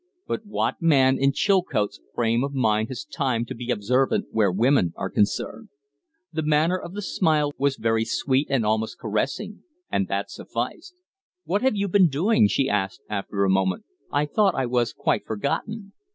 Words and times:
But 0.25 0.47
what 0.47 0.81
man 0.81 1.19
in 1.19 1.31
Chilcote's 1.31 2.01
frame 2.15 2.43
of 2.43 2.55
mind 2.55 2.87
has 2.87 3.05
time 3.05 3.45
to 3.45 3.53
be 3.53 3.69
observant 3.69 4.25
where 4.31 4.51
women 4.51 4.93
are 4.95 5.11
concerned? 5.11 5.69
The 6.33 6.41
manner 6.41 6.75
of 6.79 6.95
the 6.95 7.03
smile 7.03 7.53
was 7.59 7.75
very 7.75 8.03
sweet 8.03 8.47
and 8.49 8.65
almost 8.65 8.97
caressing 8.97 9.61
and 9.91 10.07
that 10.07 10.31
sufficed. 10.31 10.95
"What 11.43 11.61
have 11.61 11.75
you 11.75 11.87
been 11.87 12.07
doing?" 12.09 12.47
she 12.47 12.67
asked, 12.67 13.01
after 13.11 13.43
a 13.43 13.49
moment. 13.51 13.85
"I 14.11 14.25
thought 14.25 14.55
I 14.55 14.65
was 14.65 14.91
quite 14.91 15.23
forgotten." 15.23 15.93